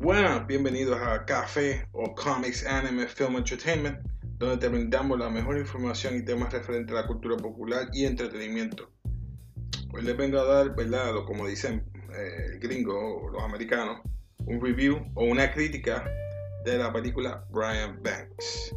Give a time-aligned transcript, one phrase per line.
[0.00, 3.98] Buenas, bienvenidos a Café o Comics Anime Film Entertainment,
[4.38, 8.92] donde te brindamos la mejor información y temas referentes a la cultura popular y entretenimiento.
[9.92, 11.14] Hoy les vengo a dar, ¿verdad?
[11.26, 11.84] como dicen
[12.14, 14.00] eh, el gringo o los americanos,
[14.46, 16.08] un review o una crítica
[16.64, 18.72] de la película Brian Banks.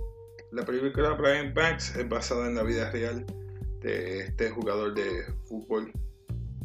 [0.52, 3.24] La película Brian Banks es basada en la vida real
[3.82, 5.94] de este jugador de fútbol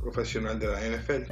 [0.00, 1.30] profesional de la NFL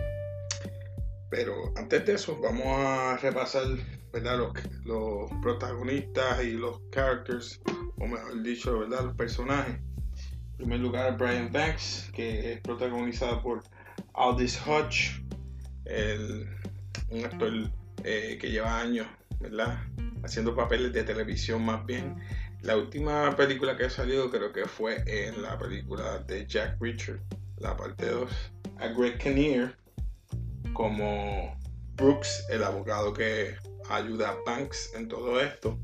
[1.31, 3.67] pero antes de eso, vamos a repasar
[4.13, 4.39] ¿verdad?
[4.85, 7.61] Los, protagonistas y los characters,
[7.99, 9.07] o mejor dicho, ¿verdad?
[9.07, 9.75] los personajes.
[9.75, 13.65] En primer lugar, Brian Banks, que es protagonizado por
[14.15, 15.21] Aldis Hodge,
[17.11, 17.53] un actor
[18.05, 19.07] eh, que lleva años
[19.41, 19.79] ¿verdad?
[20.23, 22.17] haciendo papeles de televisión más bien.
[22.63, 27.21] La última película que ha salido creo que fue en la película de Jack Richard,
[27.59, 28.31] la parte 2.
[28.79, 29.77] A Greg Kinnear,
[30.75, 31.57] como
[31.97, 33.57] Brooks, el abogado que
[33.89, 35.79] ayuda a Banks en todo esto.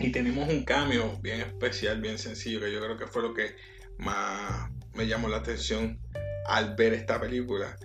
[0.00, 3.54] Y tenemos un cambio bien especial, bien sencillo, que yo creo que fue lo que
[3.98, 6.00] más me llamó la atención
[6.46, 7.76] al ver esta película,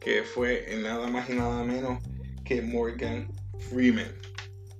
[0.00, 2.02] que fue nada más y nada menos
[2.44, 3.32] que Morgan
[3.70, 4.14] Freeman.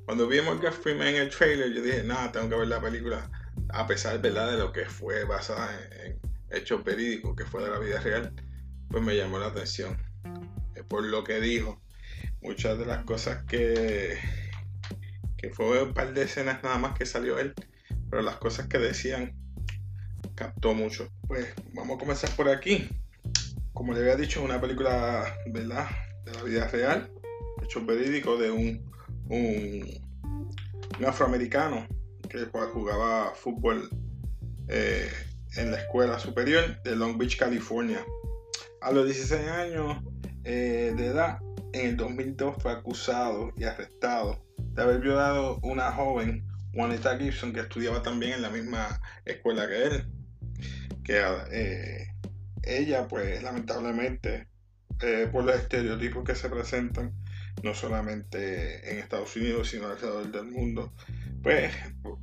[0.04, 2.80] Cuando vi a Morgan Freeman en el trailer, yo dije, nada, tengo que ver la
[2.80, 3.30] película,
[3.70, 6.20] a pesar de lo que fue basada en, en
[6.50, 8.32] hechos verídicos, que fue de la vida real,
[8.88, 10.09] pues me llamó la atención
[10.84, 11.80] por lo que dijo.
[12.42, 14.18] Muchas de las cosas que,
[15.36, 17.54] que fue un par de escenas nada más que salió él,
[18.10, 19.34] pero las cosas que decían
[20.34, 21.08] captó mucho.
[21.26, 22.88] Pues vamos a comenzar por aquí.
[23.72, 25.88] Como le había dicho, una película, ¿verdad?
[26.24, 27.10] De la vida real,
[27.62, 28.90] hecho verídico de un,
[29.28, 29.84] un,
[31.06, 31.86] afroamericano
[32.28, 33.88] que jugaba fútbol
[34.68, 35.10] eh,
[35.56, 38.04] en la escuela superior de Long Beach, California.
[38.80, 40.02] A los 16 años
[40.44, 41.38] eh, de edad,
[41.72, 47.60] en el 2002 fue acusado y arrestado de haber violado una joven, Juanita Gibson, que
[47.60, 50.06] estudiaba también en la misma escuela que él.
[51.04, 51.22] Que
[51.53, 52.09] eh,
[52.62, 54.48] ella, pues lamentablemente,
[55.03, 57.12] eh, por los estereotipos que se presentan,
[57.62, 60.94] no solamente en Estados Unidos, sino alrededor del mundo,
[61.43, 61.72] pues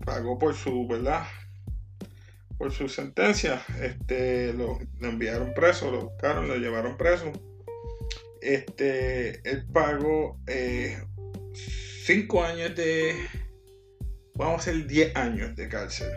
[0.05, 1.25] pagó por su, ¿verdad?
[2.57, 3.61] Por su sentencia.
[3.81, 7.31] Este, lo, lo enviaron preso, lo buscaron, lo llevaron preso
[8.41, 10.97] este, él pagó 5 eh,
[12.45, 13.15] años de,
[14.35, 16.11] vamos a decir 10 años de cárcel.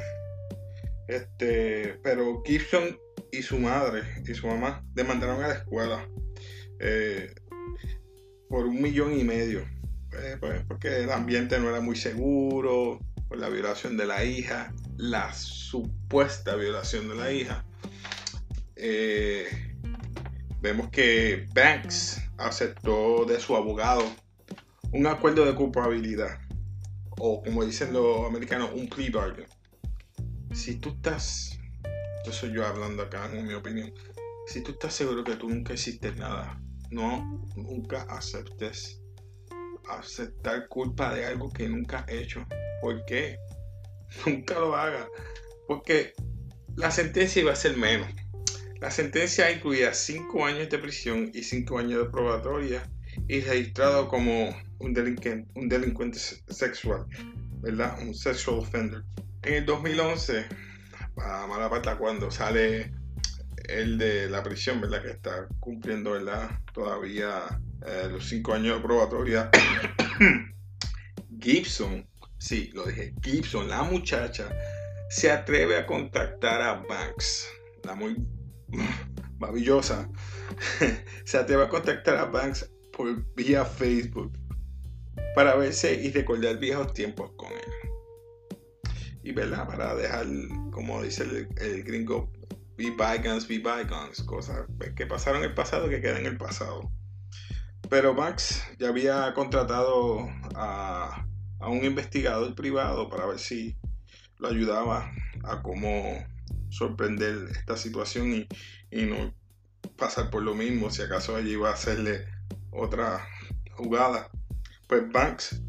[1.09, 2.99] Este, pero Gibson
[3.33, 6.09] y su madre y su mamá demandaron a la escuela
[6.79, 7.35] eh,
[8.49, 9.61] por un millón y medio.
[10.13, 14.73] Eh, pues, porque el ambiente no era muy seguro, por la violación de la hija,
[14.97, 17.65] la supuesta violación de la hija
[20.61, 24.05] vemos que Banks aceptó de su abogado
[24.93, 26.41] un acuerdo de culpabilidad,
[27.19, 29.47] o como dicen los americanos, un plea bargain.
[30.53, 31.59] Si tú estás,
[32.25, 33.93] yo yo hablando acá, en mi opinión,
[34.47, 36.61] si tú estás seguro que tú nunca hiciste nada,
[36.91, 39.01] no, nunca aceptes
[39.89, 42.47] aceptar culpa de algo que nunca has hecho.
[42.81, 43.39] ¿Por qué?
[44.27, 45.07] Nunca lo hagas.
[45.67, 46.13] Porque
[46.77, 48.09] la sentencia iba a ser menos.
[48.81, 52.83] La sentencia incluía 5 años de prisión y 5 años de probatoria
[53.29, 57.05] y registrado como un delincuente, un delincuente sexual,
[57.61, 57.99] ¿verdad?
[58.01, 59.03] Un sexual offender.
[59.43, 60.47] En el 2011,
[61.19, 62.91] a mala pata, cuando sale
[63.69, 65.03] el de la prisión, ¿verdad?
[65.03, 66.51] Que está cumpliendo, ¿verdad?
[66.73, 69.51] Todavía eh, los 5 años de probatoria.
[71.39, 72.07] Gibson,
[72.39, 74.49] sí, lo dije, Gibson, la muchacha,
[75.11, 77.47] se atreve a contactar a Banks,
[77.85, 78.17] la muy
[79.39, 80.09] maravillosa,
[81.25, 84.33] se atreve a contactar a Banks por vía Facebook
[85.35, 88.93] para verse y recordar viejos tiempos con él.
[89.23, 89.67] Y ¿verdad?
[89.67, 90.27] para dejar,
[90.73, 92.31] como dice el, gringo,
[92.77, 94.67] be bygones, be bygones, cosas
[94.97, 96.91] que pasaron en el pasado que quedan en el pasado.
[97.89, 101.27] Pero Banks ya había contratado a,
[101.59, 103.77] a un investigador privado para ver si
[104.39, 105.13] lo ayudaba
[105.45, 106.25] a cómo
[106.71, 108.47] sorprender esta situación
[108.91, 109.35] y, no
[109.97, 112.27] pasar por lo mismo si acaso allí iba a hacerle
[112.71, 113.27] otra
[113.73, 114.31] jugada.
[114.87, 115.63] Pues Banks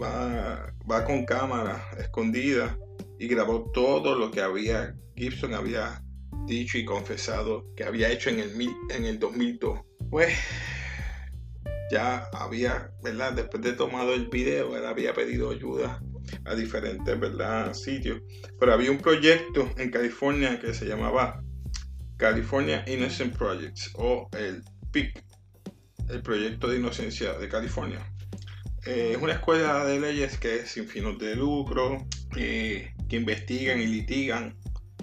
[0.00, 2.78] va, va con cámara escondida
[3.18, 6.02] y grabó todo lo que había Gibson había
[6.46, 9.80] dicho y confesado que había hecho en el, en el 2002.
[10.10, 10.32] Pues
[11.90, 13.32] ya había, ¿verdad?
[13.32, 16.02] Después de tomado el video, él había pedido ayuda
[16.44, 17.74] a diferentes ¿verdad?
[17.74, 18.20] sitios.
[18.58, 21.42] Pero había un proyecto en California que se llamaba
[22.16, 25.24] California Innocent Projects o el PIC,
[26.08, 28.00] el proyecto de inocencia de California.
[28.84, 33.86] Eh, es una escuela de leyes que es sin fines de lucro, que investigan y
[33.86, 34.56] litigan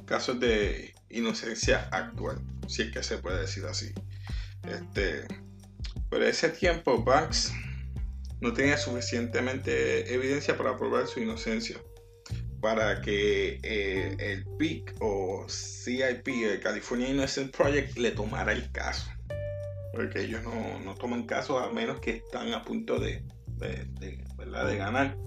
[0.06, 3.94] casos de inocencia actual, si es que se puede decir así.
[4.64, 5.26] Este,
[6.10, 7.54] pero ese tiempo Banks
[8.42, 11.78] no tenía suficientemente evidencia para probar su inocencia
[12.62, 19.10] para que eh, el PIC o CIP, el California Innocent Project, le tomara el caso.
[19.94, 23.24] Porque ellos no, toman caso a menos que están a punto de,
[23.58, 25.18] de, ganar.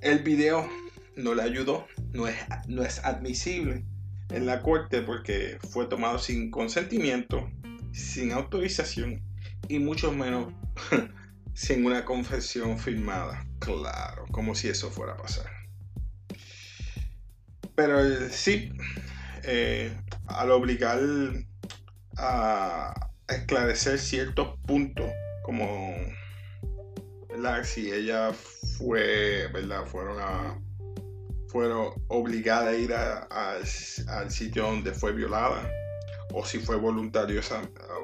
[0.00, 0.68] El video
[1.16, 2.36] no le ayudó, no es,
[2.66, 3.84] no es admisible
[4.30, 7.48] en la corte porque fue tomado sin consentimiento,
[7.92, 9.22] sin autorización
[9.68, 10.52] y mucho menos
[11.56, 13.44] sin una confesión firmada.
[13.58, 15.50] Claro, como si eso fuera a pasar.
[17.74, 17.98] Pero
[18.30, 18.70] sí,
[19.42, 19.92] eh,
[20.26, 21.00] al obligar
[22.18, 22.94] a
[23.28, 25.10] esclarecer ciertos puntos,
[25.42, 25.94] como
[27.64, 28.32] si ella
[28.76, 29.84] fue, ¿verdad?
[29.86, 30.60] Fueron a
[31.48, 35.70] fueron obligadas a ir al sitio donde fue violada
[36.34, 37.40] o si fue voluntario,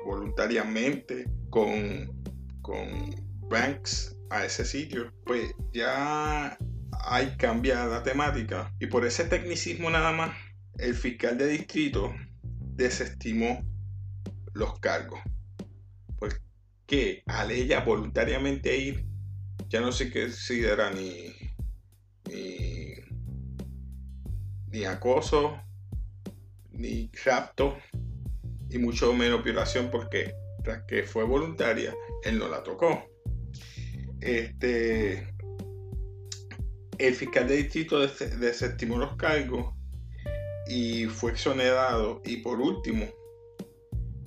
[0.07, 2.23] voluntariamente con,
[2.63, 6.57] con Banks a ese sitio, pues ya
[7.05, 10.35] hay cambia la temática y por ese tecnicismo nada más
[10.79, 13.63] el fiscal de distrito desestimó
[14.55, 15.21] los cargos.
[16.19, 19.05] Porque al ella voluntariamente ir,
[19.69, 21.35] ya no se considera ni,
[22.31, 22.95] ni,
[24.69, 25.61] ni acoso,
[26.71, 27.77] ni rapto,
[28.71, 30.35] y mucho menos violación, porque
[30.65, 31.95] tras que fue voluntaria,
[32.25, 33.12] él no la tocó.
[34.23, 35.35] Este,
[36.99, 39.75] el fiscal de distrito desestimó los cargos
[40.69, 42.23] y fue exonerado.
[42.25, 43.07] Y por último,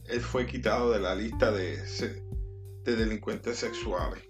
[0.07, 1.77] él fue quitado de la lista de,
[2.83, 4.23] de delincuentes sexuales.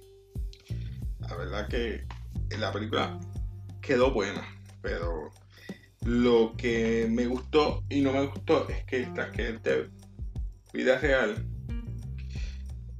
[1.19, 2.05] La verdad que
[2.57, 3.19] la película
[3.81, 4.45] quedó buena,
[4.81, 5.31] pero
[6.05, 9.89] lo que me gustó y no me gustó es que tras que de
[10.71, 11.43] vida real,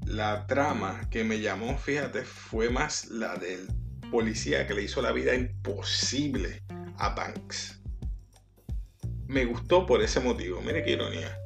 [0.06, 3.68] la trama que me llamó, fíjate, fue más la del
[4.12, 6.62] policía que le hizo la vida imposible
[6.98, 7.82] a Banks.
[9.28, 11.38] Me gustó por ese motivo, mire qué ironía.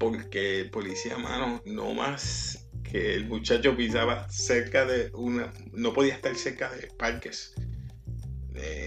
[0.00, 5.52] Porque el policía, mano, no más que el muchacho pisaba cerca de una.
[5.72, 7.54] No podía estar cerca de parques,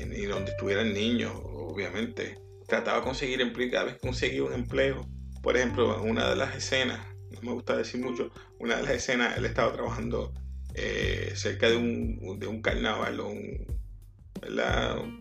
[0.07, 2.37] ni donde estuvieran niños, obviamente.
[2.67, 5.07] Trataba de conseguir empleo, cada vez conseguía un empleo.
[5.41, 6.99] Por ejemplo, una de las escenas,
[7.45, 10.33] me gusta decir mucho, una de las escenas, él estaba trabajando
[10.74, 13.65] eh, cerca de un, de un carnaval, un,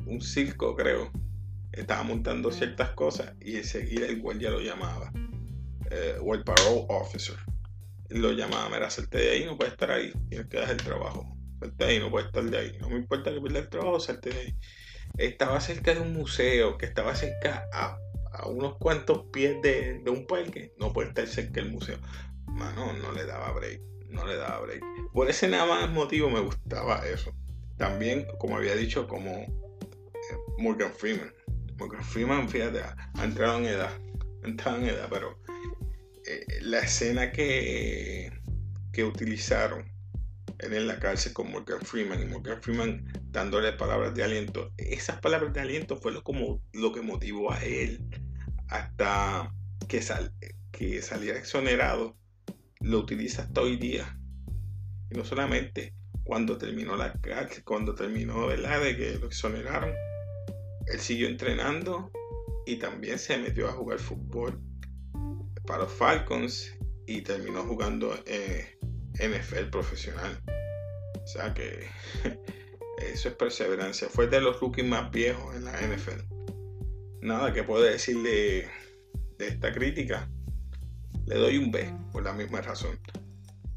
[0.07, 1.13] un circo creo.
[1.73, 5.13] Estaba montando ciertas cosas y enseguida el guardia lo llamaba,
[5.91, 7.37] eh, o el parole officer.
[8.11, 11.37] Lo llamaba, mira, salte de ahí, no puedes estar ahí, tienes que dejar el trabajo.
[11.59, 12.79] Salte de ahí, no puedes estar de ahí.
[12.81, 14.55] No me importa que pierda el trabajo, salte de ahí.
[15.17, 17.99] Estaba cerca de un museo, que estaba cerca a,
[18.35, 20.75] a unos cuantos pies de, de un parque.
[20.79, 21.99] No puede estar cerca del museo.
[22.47, 23.81] Mano, no le daba break
[24.15, 24.83] no le daba break.
[25.13, 27.35] Por ese nada más motivo me gustaba eso.
[27.77, 31.33] También, como había dicho, como eh, Morgan Freeman.
[31.77, 33.91] Morgan Freeman, fíjate, ha entrado en edad.
[34.43, 35.39] Ha entrado en edad, pero
[36.27, 38.33] eh, la escena que,
[38.93, 39.93] que utilizaron
[40.61, 44.73] en la cárcel con Morgan Freeman y Morgan Freeman dándole palabras de aliento.
[44.79, 48.01] Esas palabras de aliento fue como, lo que motivó a él
[48.69, 49.53] hasta
[49.89, 50.33] que, sal,
[50.73, 52.17] que saliera exonerado
[52.81, 54.19] lo utiliza hasta hoy día.
[55.11, 55.95] Y no solamente
[56.25, 58.83] cuando terminó la cárcel, cuando terminó ¿verdad?
[58.83, 59.95] de que lo exoneraron,
[60.87, 62.11] él siguió entrenando
[62.67, 64.61] y también se metió a jugar fútbol
[65.67, 66.75] para los Falcons
[67.07, 68.67] y terminó jugando en
[69.15, 70.43] NFL profesional.
[71.23, 71.87] O sea que
[72.99, 74.09] eso es perseverancia.
[74.09, 76.34] Fue de los rookies más viejos en la NFL.
[77.25, 78.69] Nada que puedo decirle
[79.39, 80.29] de esta crítica.
[81.25, 83.01] Le doy un B por la misma razón.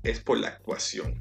[0.03, 1.15] Es por la actuación.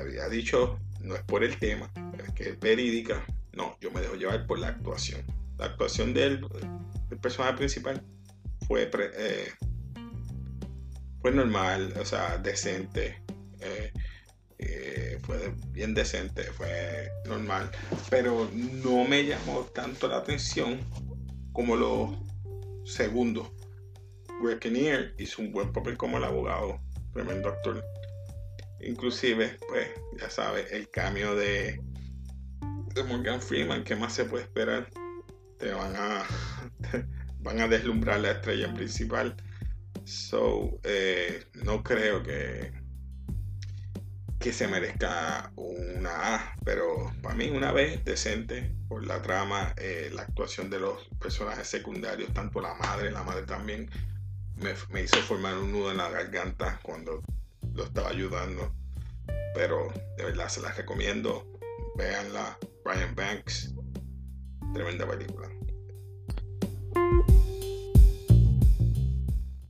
[0.00, 3.24] Había dicho, no es por el tema, es que es verídica.
[3.52, 5.22] No, yo me dejo llevar por la actuación.
[5.58, 6.44] La actuación del,
[7.22, 8.02] personaje principal
[8.66, 9.52] fue, eh,
[11.22, 13.22] fue normal, o sea, decente.
[13.60, 13.92] Eh,
[14.58, 17.70] eh, fue bien decente, fue normal.
[18.10, 20.80] Pero no me llamó tanto la atención
[21.58, 22.16] como lo
[22.84, 23.52] segundo
[24.40, 26.80] Greg Kinnear hizo un buen papel como el abogado,
[27.12, 27.84] tremendo actor.
[28.80, 29.88] Inclusive, pues,
[30.20, 31.82] ya sabes, el cambio de,
[33.08, 34.88] Morgan Freeman, ¿qué más se puede esperar?
[35.58, 36.24] Te van a,
[37.40, 39.34] van a deslumbrar la estrella principal.
[40.04, 42.70] So, eh, no creo que,
[44.38, 50.10] que se merezca una A, pero para mí una B decente por la trama, eh,
[50.12, 53.90] la actuación de los personajes secundarios, tanto la madre, la madre también
[54.90, 57.22] me, hizo formar un nudo en la garganta cuando
[57.74, 58.72] lo estaba ayudando,
[59.54, 61.46] pero de verdad se las recomiendo,
[61.96, 63.74] véanla, Brian Banks,
[64.72, 65.48] tremenda película.